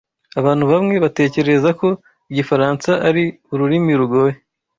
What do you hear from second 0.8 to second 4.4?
batekereza ko igifaransa ari ururimi rugoye.